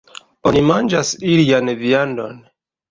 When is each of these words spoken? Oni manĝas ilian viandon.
Oni 0.51 0.63
manĝas 0.71 1.13
ilian 1.35 1.73
viandon. 1.85 2.45